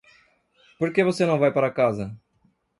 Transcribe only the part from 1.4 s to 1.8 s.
para